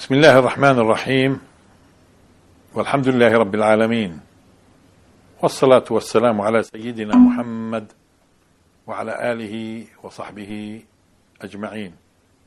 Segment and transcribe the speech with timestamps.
[0.00, 1.40] بسم الله الرحمن الرحيم.
[2.74, 4.20] والحمد لله رب العالمين.
[5.42, 7.92] والصلاة والسلام على سيدنا محمد
[8.86, 10.82] وعلى آله وصحبه
[11.42, 11.92] أجمعين.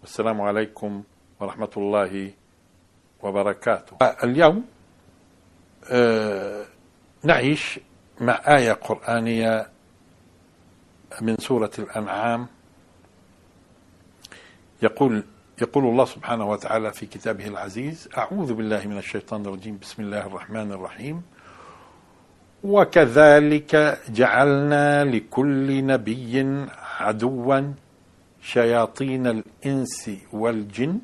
[0.02, 1.04] والسلام عليكم
[1.39, 2.32] ورحمة الله
[3.21, 3.97] وبركاته.
[4.01, 4.65] اليوم
[5.92, 6.65] آه،
[7.24, 7.79] نعيش
[8.21, 9.68] مع آية قرآنية
[11.21, 12.47] من سورة الأنعام.
[14.82, 15.24] يقول
[15.62, 20.71] يقول الله سبحانه وتعالى في كتابه العزيز أعوذ بالله من الشيطان الرجيم بسم الله الرحمن
[20.71, 21.21] الرحيم.
[22.64, 26.66] وكذلك جعلنا لكل نبي
[27.00, 27.74] عدوا
[28.42, 31.00] شياطين الإنس والجن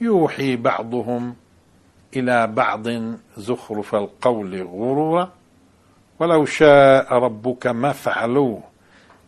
[0.00, 1.34] يوحي بعضهم
[2.16, 2.86] إلى بعض
[3.36, 5.32] زخرف القول غرورا.
[6.18, 8.62] ولو شاء ربك ما فعلوه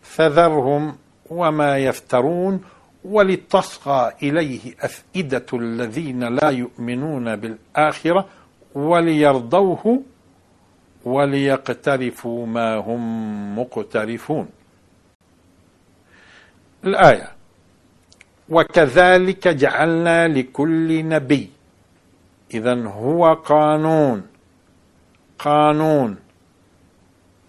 [0.03, 0.97] فذرهم
[1.31, 2.61] وما يفترون.
[3.05, 8.29] ولتصغى إليه أفئدة الذين لا يؤمنون بالآخرة
[8.75, 10.03] وليرضوه
[11.05, 13.03] وليقترفوا ما هم
[13.59, 14.49] مقترفون.
[16.85, 17.29] الآية
[18.49, 21.51] وكذلك جعلنا لكل نبي
[22.55, 24.27] اذا هو قانون
[25.39, 26.17] قانون.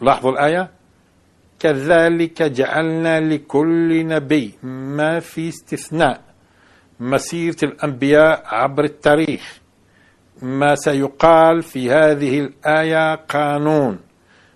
[0.01, 0.69] لاحظوا الآية؟
[1.63, 6.21] كذلك جعلنا لكل نبي ما في استثناء.
[6.99, 9.59] مسيرة الأنبياء عبر التاريخ.
[10.41, 13.99] ما سيقال في هذه الآية قانون.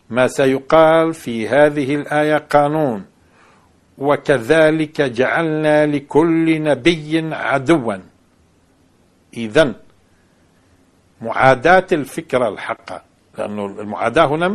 [0.10, 3.06] ما سيقال في هذه الآية قانون.
[3.98, 7.98] وكذلك جعلنا لكل نبي عدوا.
[9.34, 9.74] إذا
[11.22, 13.02] معاداة الفكرة الحقة
[13.38, 14.48] لأنه المعاداة هنا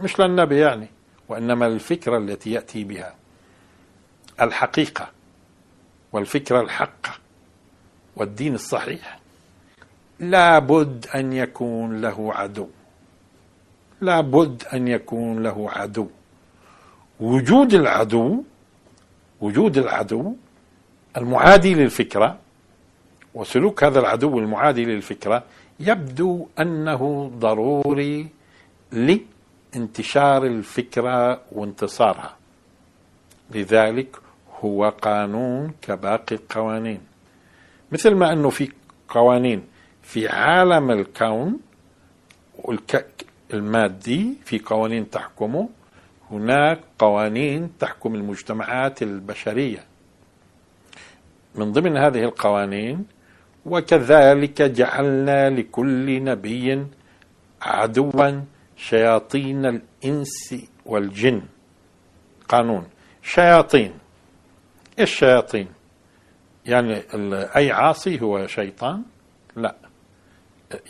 [0.00, 0.93] مش للنبي يعني.
[1.28, 3.14] وإنما الفكرة التي يأتي بها
[4.40, 5.10] الحقيقة
[6.12, 7.10] والفكرة الحقه
[8.16, 9.18] والدين الصحيح.
[10.20, 12.68] لابد أن يكون له عدو.
[14.00, 16.08] لابد أن يكون له عدو.
[17.20, 18.42] وجود العدو
[19.40, 20.34] وجود العدو
[21.16, 22.38] المعادي للفكرة
[23.34, 25.42] وسلوك هذا العدو المعادي للفكرة
[25.80, 28.28] يبدو أنه ضروري
[29.76, 32.36] انتشار الفكرة وانتصارها.
[33.50, 34.16] لذلك
[34.60, 37.00] هو قانون كباقي القوانين.
[37.92, 38.72] مثل ما أنه في
[39.08, 39.62] قوانين
[40.02, 41.60] في عالم الكون
[43.52, 45.68] المادي في قوانين تحكمه
[46.30, 49.84] هناك قوانين تحكم المجتمعات البشرية.
[51.54, 53.06] من ضمن هذه القوانين
[53.66, 56.86] وكذلك جعلنا لكل نبي
[57.62, 58.42] عدوا
[58.76, 60.54] شياطين الإنس
[60.86, 61.42] والجن.
[62.48, 62.86] قانون.
[63.22, 63.92] شياطين.
[64.98, 65.68] إيش شياطين؟
[66.66, 67.02] يعني
[67.56, 69.02] أي عاصي هو شيطان؟
[69.56, 69.76] لا.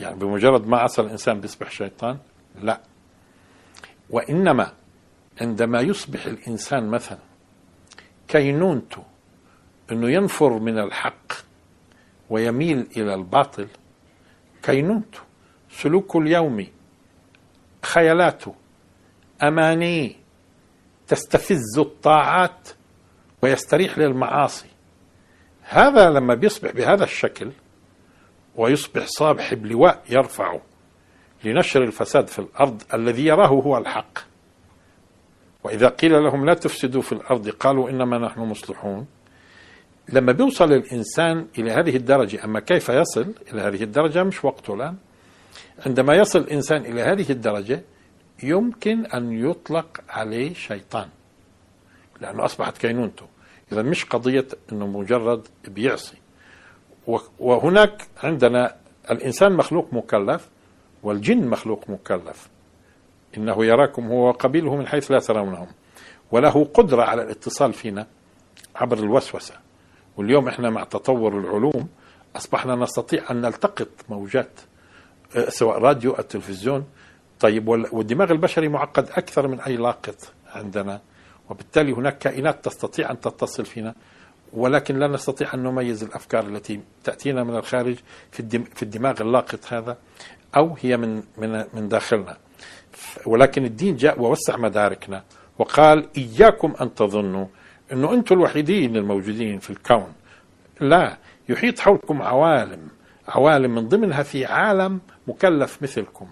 [0.00, 2.18] يعني بمجرد ما عصى الإنسان بيصبح شيطان؟
[2.62, 2.80] لا.
[4.10, 4.72] وإنما
[5.40, 7.18] عندما يصبح الإنسان مثلا
[8.28, 9.04] كينونته
[9.92, 11.32] أنه ينفر من الحق
[12.30, 13.68] ويميل إلى الباطل
[14.62, 15.18] كينونته
[15.70, 16.68] سلوكه اليومي
[17.84, 18.54] خيالاته
[19.42, 20.12] امانيه
[21.08, 22.68] تستفز الطاعات
[23.42, 24.66] ويستريح للمعاصي.
[25.62, 27.50] هذا لما بيصبح بهذا الشكل
[28.56, 30.60] ويصبح صاحب لواء يرفعه
[31.44, 34.18] لنشر الفساد في الأرض الذي يراه هو الحق.
[35.64, 39.06] وإذا قيل لهم لا تفسدوا في الأرض قالوا إنما نحن مصلحون.
[40.08, 44.96] لما بيوصل الإنسان إلى هذه الدرجة أما كيف يصل إلى هذه الدرجة؟ مش وقته الآن.
[45.86, 47.82] عندما يصل الإنسان إلى هذه الدرجة
[48.42, 51.08] يمكن أن يطلق عليه شيطان
[52.20, 53.26] لأنه أصبحت كينونته.
[53.72, 56.16] إذا مش قضية أنه مجرد بيعصي.
[57.38, 58.76] وهناك عندنا
[59.10, 60.48] الإنسان مخلوق مكلف
[61.02, 62.48] والجن مخلوق مكلف.
[63.36, 65.66] إنه يراكم هو وقبيله من حيث لا ترونهم.
[66.32, 68.06] وله قدرة على الاتصال فينا
[68.76, 69.54] عبر الوسوسة.
[70.16, 71.88] واليوم إحنا مع تطور العلوم
[72.36, 74.60] أصبحنا نستطيع أن نلتقط موجات
[75.48, 76.84] سواء راديو أو تلفزيون
[77.40, 81.00] طيب والدماغ البشري معقد أكثر من أي لاقط عندنا
[81.50, 83.94] وبالتالي هناك كائنات تستطيع أن تتصل فينا
[84.52, 87.96] ولكن لا نستطيع أن نميز الأفكار التي تأتينا من الخارج
[88.32, 89.96] في في الدماغ اللاقط هذا
[90.56, 92.36] أو هي من من من داخلنا.
[93.26, 95.24] ولكن الدين جاء ووسع مداركنا
[95.58, 97.46] وقال إياكم أن تظنوا
[97.92, 100.12] أنه أنتم الوحيدين الموجودين في الكون.
[100.80, 101.16] لا
[101.48, 102.88] يحيط حولكم عوالم
[103.28, 106.26] عوالم من ضمنها في عالم مكلف مثلكم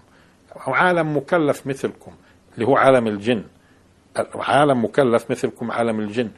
[0.67, 2.11] أو عالم مكلف مثلكم
[2.55, 3.43] اللي هو عالم الجن.
[4.35, 6.29] عالم مكلف مثلكم عالم الجن.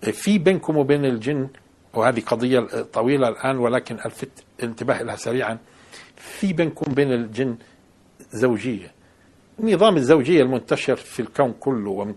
[0.00, 1.48] في بينكم وبين الجن
[1.94, 2.60] وهذه قضية
[2.92, 5.58] طويلة الآن ولكن ألفت انتباه لها سريعا.
[6.16, 7.56] في بينكم بين الجن
[8.32, 8.92] زوجية.
[9.60, 12.14] نظام الزوجية المنتشر في الكون كله ومن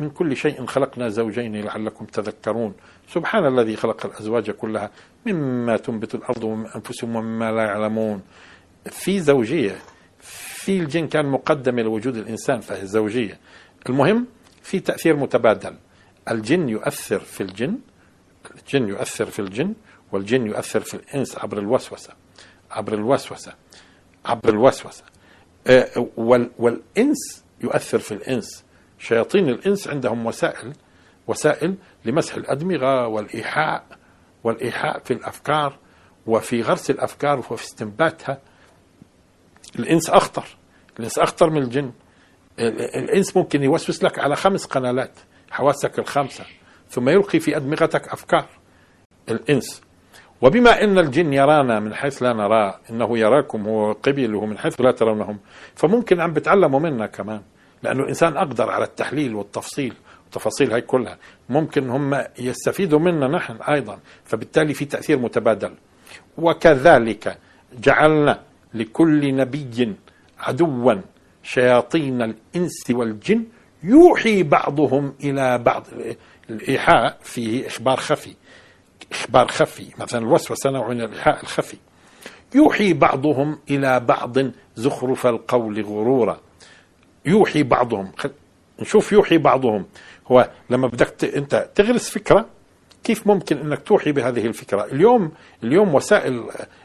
[0.00, 2.74] من كل شيء خلقنا زوجين لعلكم تذكرون.
[3.08, 4.90] سبحان الذي خلق الأزواج كلها
[5.26, 8.22] مما تنبت الأرض ومن أنفسهم ومما لا يعلمون.
[8.90, 9.78] في زوجية
[10.68, 13.38] في الجن كان مقدم لوجود الإنسان فهي الزوجية
[13.88, 14.26] المهم
[14.62, 15.76] في تأثير متبادل.
[16.30, 17.78] الجن يؤثر في الجن
[18.54, 19.74] الجن يؤثر في الجن
[20.12, 22.12] والجن يؤثر في الإنس عبر الوسوسة
[22.70, 23.54] عبر الوسوسة
[24.24, 25.04] عبر الوسوسة.
[25.66, 26.08] آه،
[26.58, 28.64] والإنس يؤثر في الإنس.
[28.98, 30.72] شياطين الإنس عندهم وسائل
[31.26, 31.74] وسائل
[32.04, 33.84] لمسح الأدمغة والإيحاء
[34.44, 35.78] والإيحاء في الأفكار
[36.26, 38.38] وفي غرس الأفكار وفي استنباتها.
[39.78, 40.44] الإنس أخطر.
[40.98, 41.92] الإنس أخطر من الجن.
[42.58, 45.18] الإنس ممكن يوسوس لك على خمس قنالات
[45.50, 46.44] حواسك الخمسة
[46.90, 48.46] ثم يلقي في أدمغتك أفكار.
[49.28, 49.82] الإنس.
[50.42, 54.92] وبما أن الجن يرانا من حيث لا نراه إنه يراكم هو قبيله من حيث لا
[54.92, 55.38] ترونهم
[55.74, 57.42] فممكن عم بتعلموا منا كمان
[57.82, 59.94] لأنه الإنسان أقدر على التحليل والتفصيل.
[60.26, 61.18] التفاصيل هاي كلها.
[61.48, 65.74] ممكن هم يستفيدوا منا نحن أيضا فبالتالي في تأثير متبادل.
[66.38, 67.38] وكذلك
[67.78, 68.40] جعلنا
[68.74, 69.94] لكل نبي
[70.38, 70.94] عدوا
[71.42, 73.44] شياطين الإنس والجن
[73.82, 75.86] يوحي بعضهم إلى بعض.
[76.50, 78.34] الإيحاء فيه إخبار خفي
[79.12, 79.86] إخبار خفي.
[79.98, 81.76] مثلا الوسوسة نوع من الإيحاء الخفي.
[82.54, 84.38] يوحي بعضهم إلى بعض
[84.76, 86.40] زخرف القول غرورا.
[87.26, 88.12] يوحي بعضهم.
[88.80, 89.86] نشوف يوحي بعضهم.
[90.26, 91.24] هو لما بدك.
[91.24, 92.46] أنت تغرس فكرة
[93.04, 95.32] كيف ممكن إنك توحي بهذه الفكرة؟ اليوم
[95.64, 96.44] اليوم وسائل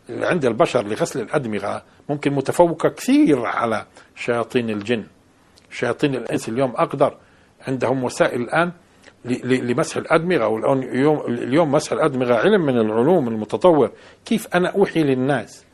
[0.09, 5.03] عند البشر لغسل الأدمغة ممكن متفوقة كثير على شياطين الجن.
[5.71, 7.17] شياطين الإنس اليوم أقدر
[7.67, 8.71] عندهم وسائل الآن
[9.43, 13.91] لمسح الأدمغة واليوم اليوم مسح الأدمغة علم من العلوم المتطور،
[14.25, 15.65] كيف أنا أوحي للناس؟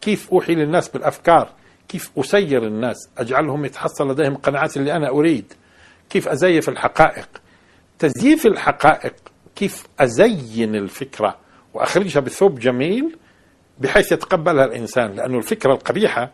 [0.00, 1.52] كيف أوحي للناس بالأفكار؟
[1.88, 5.52] كيف أسير الناس؟ أجعلهم يتحصل لديهم قناعات اللي أنا أريد.
[6.10, 7.28] كيف أزيف الحقائق
[7.98, 9.14] تزييف الحقائق
[9.56, 11.36] كيف أزين الفكرة
[11.74, 13.16] وأخرجها بثوب جميل
[13.78, 16.30] بحيث يتقبلها الإنسان لأنه الفكرة القبيحة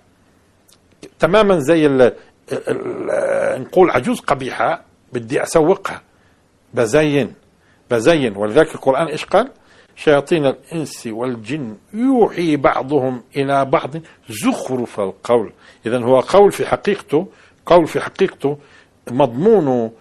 [1.18, 2.12] تماما زي ال
[3.62, 6.02] نقول عجوز قبيحة بدي أسوقها.
[6.74, 7.32] بزين
[7.90, 8.36] بزين.
[8.36, 9.50] ولذلك القرآن إيش قال؟
[9.96, 13.90] شياطين الإنس والجن يوحي بعضهم إلى بعض.
[14.28, 15.52] زخرف القول.
[15.86, 17.28] إذا هو قول في حقيقته
[17.66, 18.58] قول في حقيقته
[19.10, 19.92] مضمونه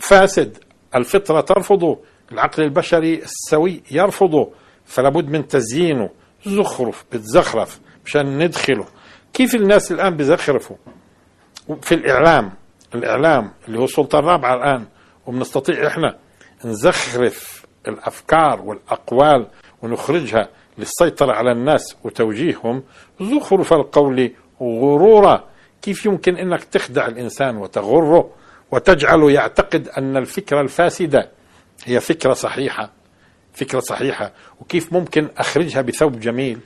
[0.00, 0.58] فاسد.
[0.94, 1.98] الفطرة ترفضه.
[2.32, 4.50] العقل البشري السوي يرفضه
[4.84, 6.10] فلا بد من تزيينه.
[6.46, 8.86] زخرف بتزخرف مشان ندخله.
[9.32, 10.76] كيف الناس الآن بزخرفوا؟
[11.82, 12.52] في الإعلام
[12.94, 14.86] الإعلام اللي هو السلطة الرابعة الآن
[15.26, 16.16] وبنستطيع إحنا
[16.64, 19.46] نزخرف الأفكار والأقوال
[19.82, 20.48] ونخرجها
[20.78, 22.82] للسيطرة على الناس وتوجيههم.
[23.20, 25.44] زخرف القول غرورا.
[25.82, 28.30] كيف يمكن إنك تخدع الإنسان وتغره
[28.70, 31.30] وتجعله يعتقد أن الفكرة الفاسده
[31.84, 32.90] هي فكرة صحيحة
[33.52, 34.32] فكرة صحيحة.
[34.60, 36.58] وكيف ممكن أخرجها بثوب جميل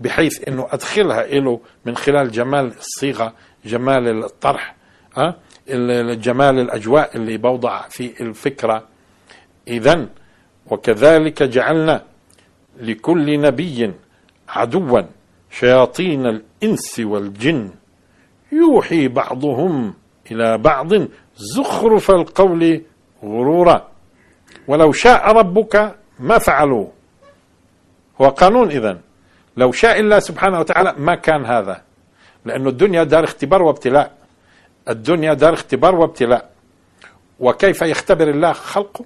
[0.00, 3.34] بحيث إنه أدخلها له من خلال جمال الصيغة
[3.64, 4.74] جمال الطرح
[5.18, 5.36] أه؟
[6.14, 8.86] جمال الأجواء اللي بوضع في الفكرة.
[9.68, 10.06] اذا
[10.66, 12.04] وكذلك جعلنا
[12.80, 13.92] لكل نبي
[14.48, 15.02] عدوا
[15.50, 17.70] شياطين الإنس والجن.
[18.52, 19.94] يوحي بعضهم
[20.30, 20.88] إلى بعض
[21.36, 22.82] زخرف القول
[23.24, 23.90] غرورا.
[24.70, 26.92] ولو شاء ربك ما فعلوه
[28.20, 29.00] هو قانون إذا
[29.56, 31.82] لو شاء الله سبحانه وتعالى ما كان هذا.
[32.44, 34.14] لأن الدنيا دار اختبار وابتلاء.
[34.88, 36.50] الدنيا دار اختبار وابتلاء.
[37.40, 39.04] وكيف يختبر الله خلقه؟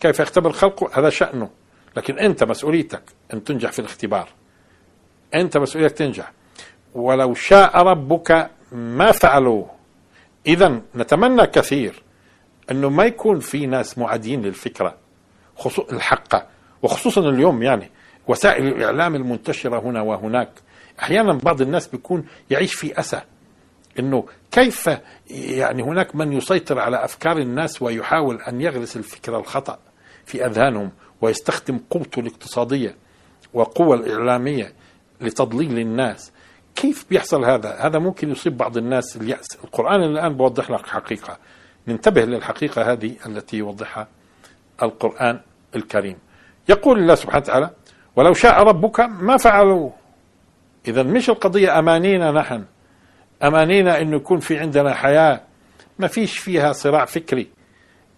[0.00, 1.50] كيف يختبر خلقه؟ هذا شأنه.
[1.96, 3.02] لكن أنت مسؤوليتك
[3.34, 4.28] أن تنجح في الاختبار.
[5.34, 6.32] أنت مسؤوليتك تنجح.
[6.94, 9.70] ولو شاء ربك ما فعلوه
[10.46, 12.02] إذا نتمنى كثير
[12.70, 14.94] أنه ما يكون في ناس معادين للفكرة
[15.92, 16.46] الحقة
[16.82, 17.90] وخصوصا اليوم يعني
[18.28, 20.50] وسائل الإعلام المنتشرة هنا وهناك.
[21.02, 23.20] أحيانا بعض الناس بيكون يعيش في أسى
[23.98, 24.90] أنه كيف
[25.30, 29.78] يعني هناك من يسيطر على أفكار الناس ويحاول أن يغرس الفكرة الخطأ
[30.26, 32.96] في أذهانهم ويستخدم قوته الاقتصادية
[33.54, 34.72] وقوة الإعلامية
[35.20, 36.32] لتضليل الناس.
[36.76, 39.46] كيف بيحصل هذا؟ هذا ممكن يصيب بعض الناس اليأس.
[39.64, 41.38] القرآن الآن بوضح لك حقيقة.
[41.88, 44.08] ننتبه للحقيقة هذه التي يوضحها
[44.82, 45.40] القرآن
[45.76, 46.16] الكريم.
[46.68, 47.70] يقول الله سبحانه وتعالى
[48.16, 49.90] ولو شاء ربك ما فعلوا
[50.88, 52.64] إذا مش القضية أمانينا نحن.
[53.42, 55.40] أمانينا أنه يكون في عندنا حياة.
[55.98, 57.48] ما فيش فيها صراع فكري.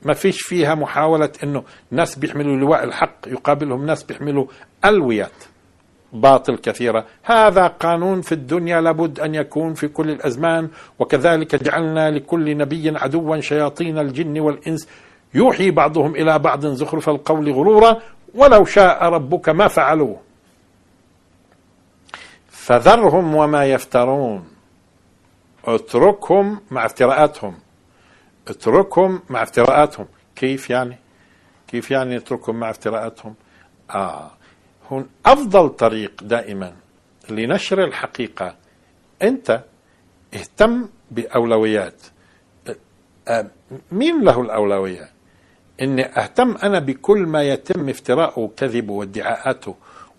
[0.03, 3.17] ما فيش فيها محاولة إنه ناس بيحملوا لواء الحق.
[3.27, 4.47] يقابلهم ناس بيحملوا
[4.85, 5.33] ألويات.
[6.13, 7.07] باطل كثيرة.
[7.23, 13.41] هذا قانون في الدنيا لابد أن يكون في كل الأزمان وكذلك جعلنا لكل نبي عدوا
[13.41, 14.89] شياطين الجن والإنس.
[15.35, 17.97] يوحي بعضهم إلى بعض زخرف القول غرورا
[18.35, 20.21] ولو شاء ربك ما فعلوه.
[22.49, 24.45] فذرهم وما يفترون.
[25.65, 27.55] اتركهم مع افتراءاتهم.
[28.49, 30.07] اتركهم مع افتراءاتهم.
[30.37, 30.99] كيف يعني؟
[31.69, 33.35] كيف يعني اتركهم مع افتراءاتهم؟
[33.91, 34.31] آه.
[34.91, 36.73] هون أفضل طريق دائما
[37.31, 38.57] لنشر الحقيقة.
[39.23, 39.65] أنت
[40.35, 42.03] اهتم بأولويات.
[43.29, 43.47] آه،
[43.93, 45.11] مين له الأولوية؟
[45.83, 49.75] إني أهتم أنا بكل ما يتم افتراءه وكذبه وادعاءاته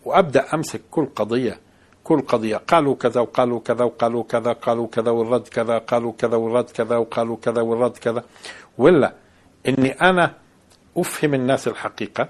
[0.06, 1.60] وأبدأ أمسك كل قضية.
[2.04, 6.70] كل قضية قالوا كذا وقالوا كذا وقالوا كذا قالوا كذا والرد كذا قالوا كذا والرد
[6.70, 8.24] كذا وقالوا كذا والرد كذا.
[8.78, 9.13] ولا
[9.68, 10.34] إني أنا
[10.98, 12.30] أفهم الناس الحقيقة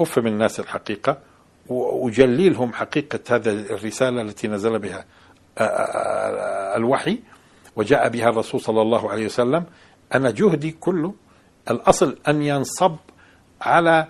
[0.00, 1.18] أفهم الناس الحقيقة
[1.68, 5.04] واجلي لهم حقيقة هذه الرسالة التي نزل بها
[6.76, 7.18] الوحي
[7.76, 9.64] وجاء بها الرسول صلى الله عليه وسلم.
[10.14, 11.14] أنا جهدي كله
[11.70, 12.96] الأصل أن ينصب
[13.60, 14.06] على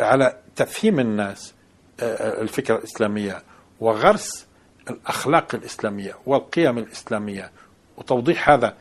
[0.00, 1.54] على تفهيم الناس
[2.00, 3.42] آه، الفكرة الإسلامية
[3.80, 4.46] وغرس
[4.90, 7.50] الأخلاق الإسلامية والقيم الإسلامية
[7.96, 8.74] وتوضيح هذا.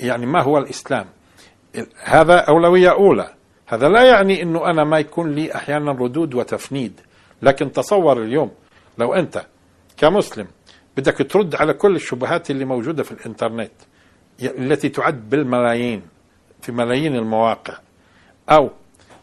[0.00, 1.06] يعني ما هو الإسلام؟
[2.02, 3.34] هذا أولوية أولى.
[3.66, 7.00] هذا لا يعني إنه أنا ما يكون لي أحيانا ردود وتفنيد.
[7.42, 8.50] لكن تصور اليوم
[8.98, 9.46] لو أنت
[9.96, 10.46] كمسلم
[10.96, 13.72] بدك ترد على كل الشبهات اللي موجودة في الإنترنت
[14.42, 16.02] التي تعد بالملايين
[16.62, 17.78] في ملايين المواقع
[18.50, 18.70] أو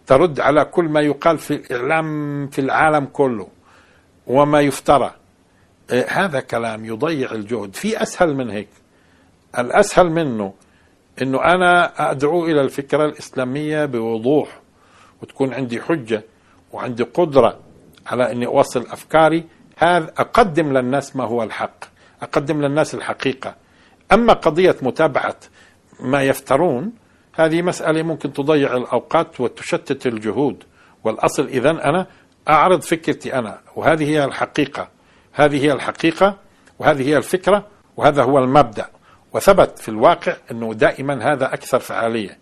[0.08, 3.48] ترد على كل ما يقال في الإعلام في العالم كله
[4.28, 5.14] وما يفترى
[5.92, 7.76] إيه، هذا كلام يضيع الجهد.
[7.76, 8.68] في أسهل من هيك.
[9.60, 10.54] الأسهل منه
[11.22, 14.60] أنه أنا أدعو إلى الفكرة الإسلامية بوضوح
[15.22, 16.24] وتكون عندي حجة
[16.74, 17.60] وعندي قدرة
[18.08, 19.44] على أني أوصل أفكاري.
[19.78, 21.86] هذا أقدم للناس ما هو الحق
[22.22, 23.56] أقدم للناس الحقيقة.
[24.12, 25.36] أما قضية متابعة
[26.00, 26.92] ما يفترون
[27.34, 30.64] هذه مسألة ممكن تضيع الأوقات وتشتت الجهود.
[31.04, 32.08] والأصل إذا أنا
[32.50, 34.90] أعرض فكرتي أنا وهذه هي الحقيقة.
[35.34, 36.38] هذه هي الحقيقة
[36.80, 38.90] وهذه هي الفكرة وهذا هو المبدأ.
[39.34, 42.38] وثبت في الواقع أنه دائما هذا أكثر فعالية.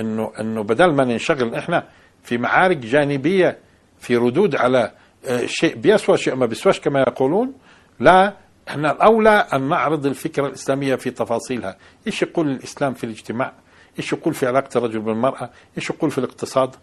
[0.00, 1.84] أنه, أنه بدل ما ننشغل إحنا
[2.22, 3.58] في معارك جانبية
[4.00, 4.92] في ردود على
[5.26, 7.52] آه، شيء بيسوى شيء ما بيسواش كما يقولون
[8.00, 8.36] لا
[8.68, 11.76] إحنا الأولى أن نعرض الفكرة الإسلامية في تفاصيلها،
[12.06, 13.52] إيش يقول الإسلام في الاجتماع؟
[13.98, 16.76] إيش يقول في علاقة الرجل بالمرأة؟ إيش يقول في الاقتصاد؟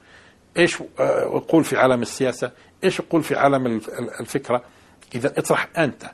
[0.57, 2.51] إيش آه، يقول في عالم السياسة؟
[2.83, 3.81] إيش يقول في عالم
[4.19, 4.63] الفكرة؟
[5.15, 6.11] إذا اطرح أنت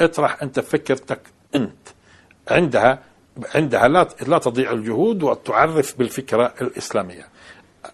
[0.00, 1.20] اطرح أنت فكرتك
[1.54, 1.88] أنت.
[2.50, 3.02] عندها
[3.54, 7.28] عندها لا لا تضيع الجهود وتعرف بالفكرة الإسلامية.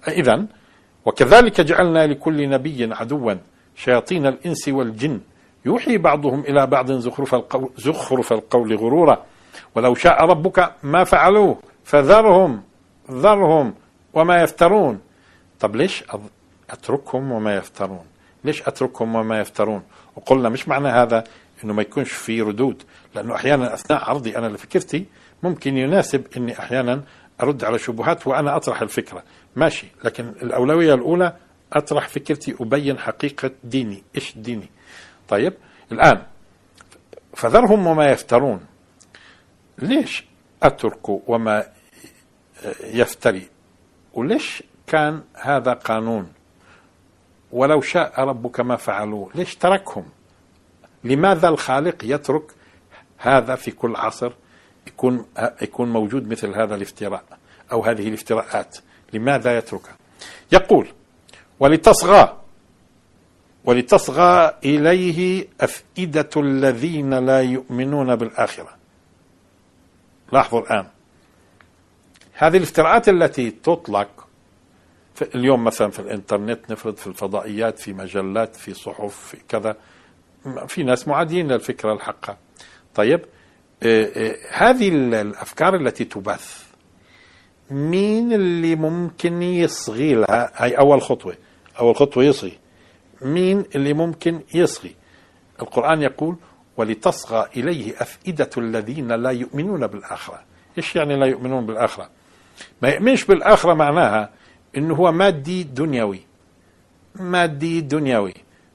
[0.08, 0.46] اذا
[1.10, 3.34] وكذلك جعلنا لكل نبي عدوا
[3.76, 5.20] شياطين الإنس والجن.
[5.66, 9.24] يوحي بعضهم إلى بعض زخرف القول, زخرف القول غرورا.
[9.74, 12.62] ولو شاء ربك ما فعلوه فذرهم
[13.10, 13.74] ذرهم
[14.14, 15.00] وما يفترون.
[15.60, 16.04] طب ليش
[16.70, 18.04] أتركهم وما يفترون؟
[18.44, 19.82] ليش أتركهم وما يفترون؟
[20.16, 21.24] وقلنا مش معنى هذا
[21.64, 22.82] إنه ما يكونش في ردود
[23.14, 25.06] لأنه أحيانا أثناء عرضي أنا لفكرتي
[25.42, 27.02] ممكن يناسب إني أحيانا
[27.42, 29.22] أرد على شبهات وأنا أطرح الفكرة.
[29.56, 29.86] ماشي.
[30.04, 31.36] لكن الأولوية الأولى
[31.72, 34.02] أطرح فكرتي أبين حقيقة ديني.
[34.16, 34.68] إيش ديني؟
[35.28, 35.52] طيب
[35.92, 36.22] الآن
[37.34, 38.66] فذرهم وما يفترون.
[39.78, 40.24] ليش
[40.62, 41.66] أترك وما
[42.80, 43.48] يفتري؟
[44.14, 46.32] وليش كان هذا قانون؟
[47.52, 49.30] ولو شاء ربك ما فعلوه.
[49.34, 50.08] ليش تركهم؟
[51.04, 52.42] لماذا الخالق يترك
[53.18, 54.32] هذا في كل عصر
[54.86, 55.26] يكون
[55.62, 57.24] يكون موجود مثل هذا الافتراء
[57.72, 58.78] أو هذه الافتراءات؟
[59.12, 59.96] لماذا يتركها
[60.52, 60.88] يقول
[61.60, 62.40] ولتصغى
[63.64, 68.76] ولتصغى إليه أفئدة الذين لا يؤمنون بالآخرة.
[70.32, 70.86] لاحظوا الآن.
[72.32, 74.26] هذه الافتراءات التي تطلق
[75.14, 79.76] في اليوم مثلا في الإنترنت نفرض في الفضائيات في مجلات في صحف في كذا
[80.68, 82.36] في ناس معادين للفكرة الحقة.
[82.94, 83.20] طيب
[83.82, 86.59] آه، آه، هذه الأفكار التي تبث
[87.70, 91.36] مين اللي ممكن يصغي لها؟ هاي أول خطوة.
[91.80, 92.58] أول خطوة يصغي.
[93.22, 94.94] مين اللي ممكن يصغي؟
[95.62, 96.36] القرآن يقول
[96.76, 100.40] ولتصغى إليه أفئدة الذين لا يؤمنون بالآخرة.
[100.78, 102.08] إيش يعني لا يؤمنون بالآخرة؟
[102.82, 104.30] ما يؤمنش بالآخرة معناها
[104.76, 106.20] إنه هو مادي دنيوي.
[107.14, 108.34] مادي دنيوي.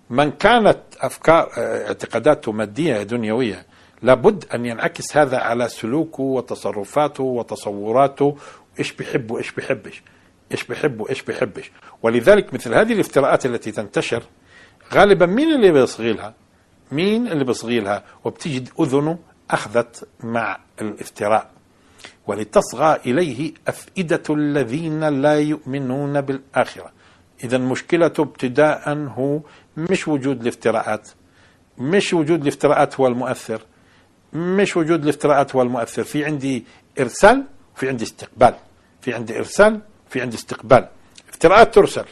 [0.10, 3.66] من كانت أفكار اعتقاداته مادية دنيوية
[4.02, 8.38] لابد أن ينعكس هذا على سلوكه وتصرفاته وتصوراته
[8.80, 10.02] إيش بيحب وايش بيحبش
[10.52, 11.72] إيش بيحب وايش بيحبش.
[12.04, 14.24] ولذلك مثل هذه الافتراءات التي تنتشر
[14.94, 16.34] غالبا مين اللي بيصغي لها
[16.92, 19.20] مين اللي بيصغي لها وبتجد أذنه
[19.52, 21.52] أخذت مع الافتراء.
[22.28, 26.92] ولتصغى إليه أفئدة الذين لا يؤمنون بالآخرة.
[27.44, 29.42] اذا مشكلته ابتداء هو
[29.78, 31.10] مش وجود الافتراءات.
[31.78, 33.62] مش وجود الافتراءات هو المؤثر.
[34.34, 36.04] مش وجود الافتراءات هو المؤثر.
[36.04, 36.66] في عندي
[37.00, 37.44] إرسال
[37.76, 38.56] وفي عندي استقبال
[39.02, 40.88] في عندي إرسال في عندي استقبال
[41.30, 42.06] افتراءات ترسل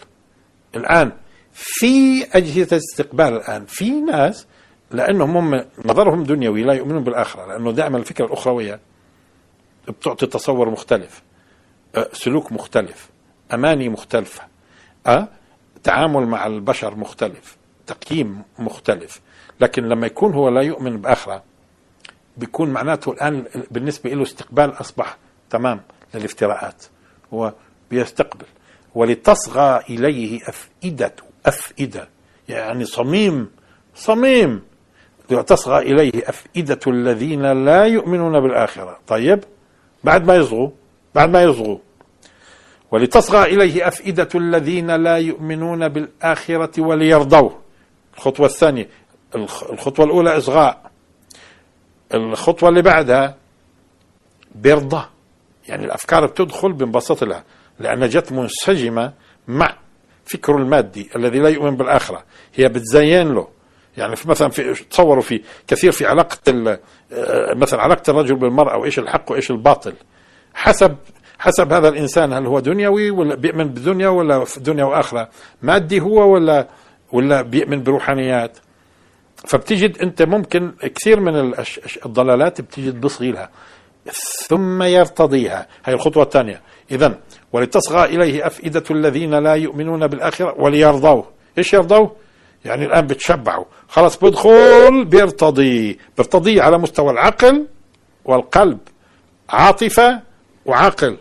[0.75, 1.11] الآن
[1.53, 4.47] في أجهزة استقبال الآن في ناس
[4.91, 8.79] لأنهم هم نظرهم دنيوي لا يؤمنون بالآخرة لأنه دائما الفكرة الأخروية
[9.87, 11.21] بتعطي تصور مختلف
[11.95, 13.09] أه، سلوك مختلف
[13.53, 14.41] أماني مختلفة
[15.07, 15.27] أه؟
[15.83, 19.21] تعامل مع البشر مختلف تقييم مختلف
[19.59, 21.43] لكن لما يكون هو لا يؤمن بآخرة
[22.37, 25.17] بيكون معناته الآن بالنسبة له استقبال أصبح
[25.53, 25.81] تمام
[26.13, 26.83] للافتراءات.
[27.33, 27.53] هو
[27.91, 28.45] بيستقبل.
[28.95, 32.09] ولتصغى إليه أفئدة أفئدة.
[32.49, 33.49] يعني صميم
[33.95, 34.61] صميم.
[35.29, 38.99] تصغى إليه أفئدة الذين لا يؤمنون بالآخرة.
[39.07, 39.43] طيب
[40.03, 40.69] بعد ما يصغوا
[41.15, 41.77] بعد ما يصغوا.
[42.91, 47.59] ولتصغى إليه أفئدة الذين لا يؤمنون بالآخرة وليرضوه.
[48.17, 48.89] الخطوة الثانية.
[49.35, 50.91] الخطوة الأولى إصغاء.
[52.13, 53.35] الخطوة اللي بعدها
[54.55, 55.12] بيرضى.
[55.67, 57.43] يعني الأفكار بتدخل بنبسط لها
[57.79, 59.13] لانها جت منسجمة
[59.47, 59.75] مع
[60.25, 62.23] فكره المادي الذي لا يؤمن بالآخرة
[62.55, 63.47] هي بتزين له.
[63.97, 66.37] يعني في مثلا في تصوروا في كثير في علاقة
[67.13, 69.93] آه، مثلا علاقة الرجل بالمرأة وايش الحق وإيش الباطل.
[70.53, 70.95] حسب
[71.39, 75.29] حسب هذا الإنسان هل هو دنيوي ولا بيؤمن بدنيا ولا في دنيا وآخرة؟
[75.61, 76.67] مادي هو ولا
[77.11, 78.57] ولا بيؤمن بروحانيات؟
[79.47, 81.53] فبتجد أنت ممكن كثير من
[82.05, 83.49] الضلالات بتجد بصغيلها
[84.47, 85.67] ثم يرتضيها.
[85.85, 86.61] هي الخطوة الثانية.
[86.91, 87.19] اذا
[87.53, 91.31] ولتصغى إليه أفئدة الذين لا يؤمنون بالآخرة وليرضوه.
[91.57, 92.15] إيش يرضوه؟
[92.65, 93.65] يعني الآن بتشبعوا.
[93.87, 95.99] خلاص بدخل بيرتضي.
[96.17, 97.67] بيرتضي على مستوى العقل
[98.25, 98.79] والقلب.
[99.49, 100.21] عاطفة
[100.65, 101.17] وعقل.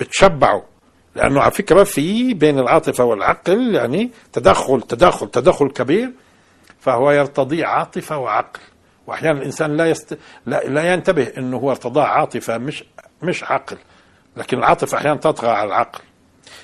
[0.00, 0.62] بتشبعوا.
[1.16, 6.10] لأنه على فكرة في بين العاطفة والعقل يعني تدخل تدخل تدخل كبير.
[6.80, 8.60] فهو يرتضي عاطفة وعقل.
[9.08, 10.18] وأحيانا الإنسان لا يست...
[10.46, 12.84] لا, لا ينتبه إنه هو ارتضاء عاطفة مش
[13.22, 13.76] مش عقل.
[14.36, 16.00] لكن العاطفة أحيانا تطغى على العقل.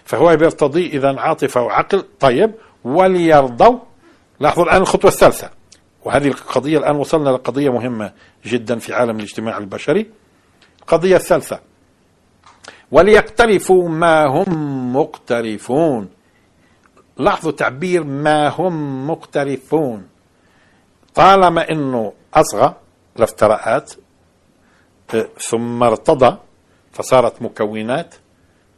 [0.05, 2.55] فهو بيرتضي إذا عاطفة وعقل طيب
[2.85, 3.79] وليرضوا.
[4.41, 5.51] لاحظوا الآن الخطوة الثالثة.
[6.05, 8.13] وهذه القضية الآن وصلنا لقضية مهمة
[8.47, 10.11] جدا في عالم الاجتماع البشري.
[10.81, 11.61] القضية الثالثة.
[12.91, 16.09] وليقترفوا ما هم مقترفون.
[17.17, 20.07] لاحظوا تعبير ما هم مقترفون.
[21.15, 22.75] طالما إنه أصغى
[23.17, 23.93] الافتراءات
[25.39, 26.39] ثم ارتضى
[26.93, 28.15] فصارت مكونات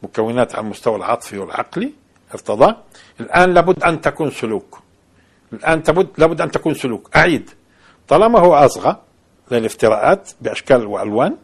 [0.03, 1.93] مكونات على المستوى العاطفي والعقلي
[2.33, 2.75] ارتضى.
[3.19, 4.79] الآن لابد أن تكون سلوك.
[5.53, 7.15] الآن تبد لابد أن تكون سلوك.
[7.15, 7.49] أعيد.
[8.07, 8.95] طالما هو أصغى
[9.51, 11.37] للافتراءات بأشكال وألوان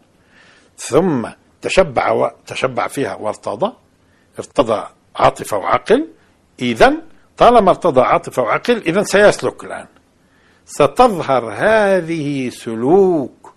[0.77, 1.29] ثم
[1.61, 2.31] تشبع و...
[2.47, 3.73] تشبع فيها وارتضى
[4.39, 6.07] ارتضى عاطفة وعقل
[6.59, 6.93] إذا
[7.37, 9.87] طالما ارتضى عاطفة وعقل إذا سيسلك الآن.
[10.65, 13.53] ستظهر هذه سلوك.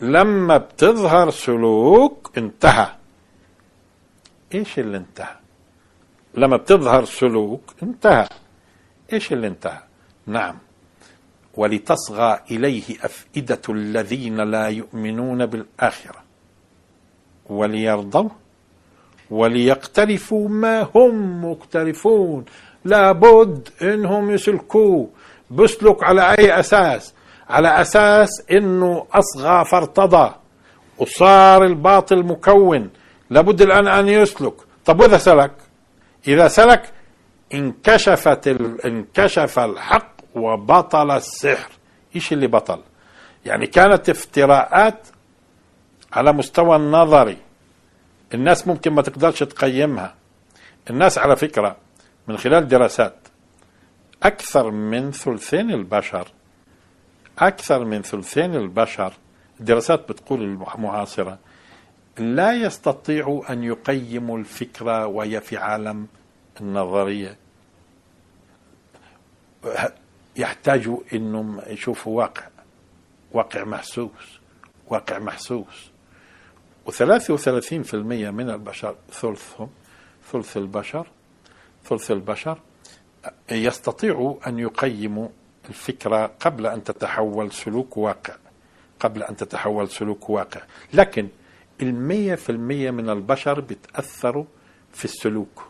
[0.00, 2.88] لما بتظهر سلوك انتهى.
[4.54, 5.36] إيش اللي انتهى؟
[6.34, 8.28] لما بتظهر سلوك انتهى.
[9.12, 9.82] إيش اللي انتهى؟
[10.26, 10.58] نعم.
[11.54, 16.22] ولتصغى إليه أفئدة الذين لا يؤمنون بالآخرة.
[17.46, 18.28] وليرضوا
[19.30, 22.44] وليقترفوا ما هم مقترفون.
[22.84, 25.10] لابد إنهم يسلكوه.
[25.52, 27.14] بسلك على أي أساس؟
[27.48, 30.34] على أساس إنه أصغى فارتضى
[30.98, 32.90] وصار الباطل مكون.
[33.30, 34.54] لابد الآن أن يسلك.
[34.84, 35.52] طب وإذا سلك؟
[36.28, 36.92] إذا سلك
[37.54, 38.86] انكشفت ال...
[38.86, 41.70] انكشف الحق وبطل السحر.
[42.16, 42.80] إيش اللي بطل؟
[43.44, 45.06] يعني كانت افتراءات
[46.12, 47.36] على مستوى النظري.
[48.34, 50.14] الناس ممكن ما تقدرش تقيمها.
[50.90, 51.76] الناس على فكرة
[52.28, 53.21] من خلال دراسات
[54.22, 56.28] أكثر من ثلثين البشر.
[57.38, 59.12] أكثر من ثلثين البشر.
[59.60, 61.38] الدراسات بتقول المعاصرة
[62.18, 66.06] لا يستطيعوا أن يقيموا الفكرة وهي في عالم
[66.60, 67.36] النظرية.
[70.36, 72.48] يحتاجوا انهم يشوفوا واقع
[73.32, 74.40] واقع محسوس
[74.86, 75.92] واقع محسوس.
[76.86, 79.68] و33% من البشر ثلثهم
[80.32, 81.06] ثلث البشر
[81.84, 82.58] ثلث البشر
[83.50, 85.28] يستطيعوا أن يقيموا
[85.68, 88.34] الفكرة قبل أن تتحول سلوك واقع
[89.00, 90.60] قبل أن تتحول سلوك واقع.
[90.92, 91.28] لكن
[91.82, 94.44] المية في المية من البشر بتأثروا
[94.92, 95.62] في السلوك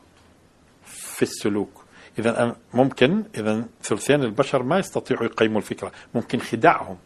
[0.85, 1.85] في السلوك.
[2.19, 5.93] إذا ممكن إذا ثلثين البشر ما يستطيعوا يقيموا الفكرة.
[6.15, 6.97] ممكن خداعهم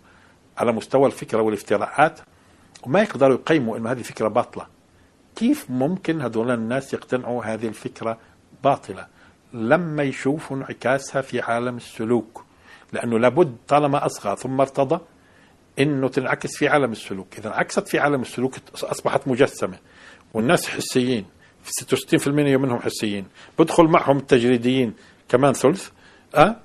[0.59, 2.21] على مستوى الفكرة والافتراءات
[2.83, 4.67] وما يقدروا يقيموا أنه هذه فكرة باطلة.
[5.37, 8.19] كيف ممكن هذول الناس يقتنعوا هذه الفكرة
[8.65, 9.07] باطلة؟
[9.57, 12.45] لما يشوفوا انعكاسها في عالم السلوك
[12.93, 15.01] لأنه لابد طالما أصغى ثم ارتضى
[15.79, 17.27] إنه تنعكس في عالم السلوك.
[17.39, 19.79] إذا انعكست في عالم السلوك أصبحت مجسمة
[20.35, 21.25] والناس حسيين
[21.67, 23.27] 66% منهم حسيين
[23.59, 24.95] بدخل معهم التجريديين
[25.29, 25.89] كمان ثلث
[26.35, 26.57] أه؟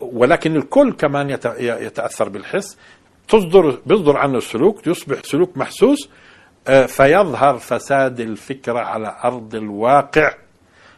[0.00, 2.78] ولكن الكل كمان يتأثر بالحس.
[3.28, 6.08] تصدر بيصدر عنه السلوك يصبح سلوك محسوس
[6.68, 10.34] أه فيظهر فساد الفكرة على أرض الواقع.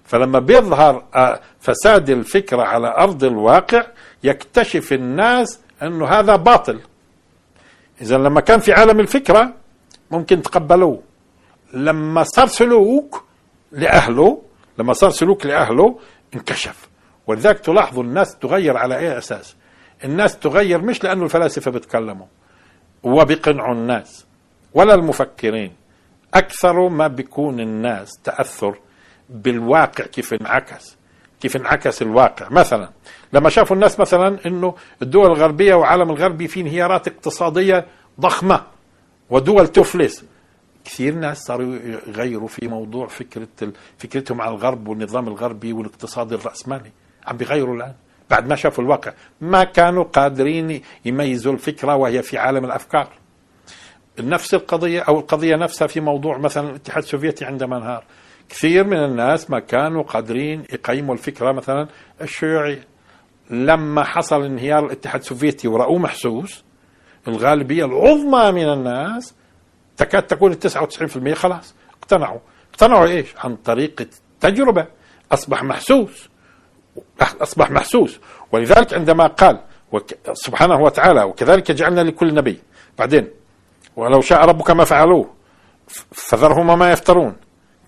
[0.07, 3.87] فلما بيظهر أه فساد الفكرة على أرض الواقع
[4.25, 6.81] يكتشف الناس أنه هذا باطل.
[8.01, 9.53] إذا لما كان في عالم الفكرة
[10.11, 11.03] ممكن تقبلوه.
[11.73, 13.25] لما صار سلوك
[13.73, 14.42] لأهله
[14.79, 15.99] لما صار سلوك لأهله
[16.35, 16.88] انكشف.
[17.27, 19.57] ولذلك تلاحظوا الناس تغير على أي أساس؟
[20.05, 22.27] الناس تغير مش لأنه الفلاسفة بيتكلموا
[23.03, 24.27] وبيقنعوا الناس
[24.75, 25.73] ولا المفكرين.
[26.35, 28.79] أكثر ما بيكون الناس تأثر
[29.30, 30.96] بالواقع كيف انعكس
[31.40, 32.48] كيف انعكس الواقع.
[32.50, 32.90] مثلا
[33.32, 37.86] لما شافوا الناس مثلا إنه الدول الغربية والعالم الغربي في انهيارات اقتصادية
[38.20, 38.62] ضخمة
[39.30, 40.24] ودول تفلس.
[40.84, 46.90] كثير ناس صاروا يغيروا في موضوع فكرة فكرتهم على الغرب والنظام الغربي والاقتصاد الرأسمالي.
[47.26, 47.94] عم بيغيروا الآن.
[48.30, 53.08] بعد ما شافوا الواقع ما كانوا قادرين يميزوا الفكرة وهي في عالم الأفكار.
[54.20, 58.04] نفس القضية أو القضية نفسها في موضوع مثلا الاتحاد السوفيتي عندما انهار
[58.48, 61.52] كثير من الناس ما كانوا قادرين يقيموا الفكرة.
[61.52, 61.88] مثلا
[62.20, 62.87] الشيوعيه
[63.50, 66.64] لما حصل انهيار الاتحاد السوفيتي ورأوه محسوس
[67.28, 69.35] الغالبية العظمى من الناس
[69.96, 72.38] تكاد تكون ال 99% خلاص اقتنعوا.
[72.70, 74.87] اقتنعوا إيش؟ عن طريق التجربة.
[75.32, 76.28] أصبح محسوس.
[77.20, 78.20] أصبح محسوس.
[78.52, 79.61] ولذلك عندما قال
[80.32, 82.59] سبحانه وتعالى وكذلك جعلنا لكل نبي.
[82.98, 83.30] بعدين
[83.96, 85.35] ولو شاء ربك ما فعلوه
[86.12, 87.37] فذرهم ما يفترون.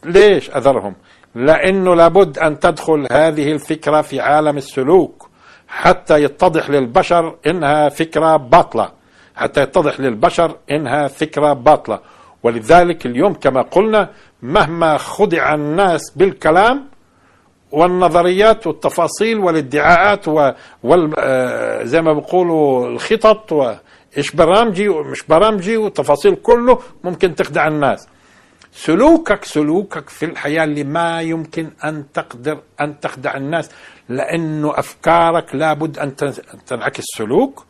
[0.04, 0.94] ليش أذرهم؟
[1.34, 5.28] لأنه لابد أن تدخل هذه الفكرة في عالم السلوك
[5.68, 8.90] حتى يتضح للبشر إنها فكرة باطلة.
[9.36, 12.00] حتى يتضح للبشر إنها فكرة باطلة.
[12.42, 14.10] ولذلك اليوم كما قلنا
[14.42, 16.84] مهما خدع الناس بالكلام
[17.72, 26.78] والنظريات والتفاصيل والادعاءات وال آه، زي ما بيقولوا الخطط وايش برامجي ومش برامجي والتفاصيل كله
[27.04, 28.08] ممكن تخدع الناس.
[28.72, 33.70] سلوكك سلوكك في الحياة اللي ما يمكن أن تقدر أن تخدع الناس
[34.08, 36.16] لأنه أفكارك لابد أن
[36.66, 37.04] تنعكس.
[37.18, 37.64] سلوك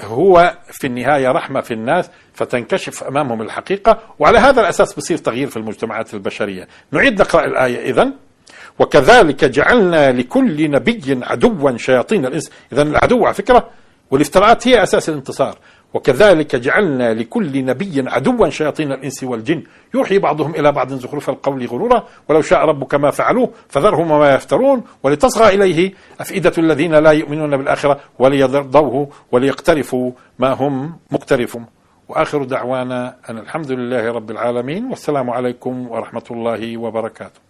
[0.00, 5.56] هو في النهاية رحمة في الناس فتنكشف أمامهم الحقيقة وعلى هذا الأساس بصير تغيير في
[5.56, 6.68] المجتمعات البشرية.
[6.90, 8.12] نعيد نقرأ الآية إذن.
[8.78, 12.50] وكذلك جعلنا لكل نبي عدوا شياطين الإنس.
[12.72, 13.70] إذا العدو على فكرة
[14.10, 15.58] والافتراءات هي أساس الانتصار.
[15.94, 19.62] وكذلك جعلنا لكل نبي عدوا شياطين الإنس والجن.
[19.94, 22.04] يوحي بعضهم إلى بعض زخرف القول غرورا.
[22.28, 24.82] ولو شاء ربك ما فعلوه فذرهم وما يفترون.
[25.02, 31.66] ولتصغى إليه أفئدة الذين لا يؤمنون بالآخرة وليرضوه وليقترفوا ما هم مقترفون.
[32.08, 34.84] وآخر دعوانا أن الحمد لله رب العالمين.
[34.90, 37.43] والسلام عليكم ورحمة الله وبركاته.